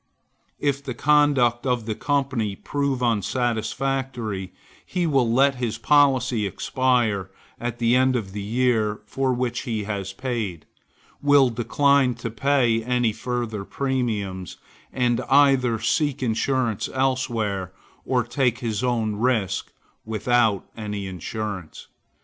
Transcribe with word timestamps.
If 0.59 0.83
the 0.83 0.95
conduct 0.95 1.67
of 1.67 1.85
the 1.85 1.93
company 1.93 2.55
prove 2.55 3.03
unsatisfactory, 3.03 4.51
he 4.83 5.05
will 5.05 5.31
let 5.31 5.53
his 5.57 5.77
policy 5.77 6.47
expire 6.47 7.29
at 7.59 7.77
the 7.77 7.95
end 7.95 8.15
of 8.15 8.31
the 8.31 8.41
year 8.41 9.01
for 9.05 9.31
which 9.31 9.59
he 9.61 9.83
has 9.83 10.11
paid; 10.11 10.65
will 11.21 11.51
decline 11.51 12.15
to 12.15 12.31
pay 12.31 12.83
any 12.83 13.13
further 13.13 13.63
premiums, 13.63 14.57
and 14.91 15.21
either 15.29 15.77
seek 15.77 16.23
insurance 16.23 16.89
elsewhere, 16.91 17.71
or 18.03 18.23
take 18.23 18.57
his 18.57 18.83
own 18.83 19.17
risk 19.17 19.71
without 20.03 20.65
any 20.75 21.05
insurance. 21.05 21.85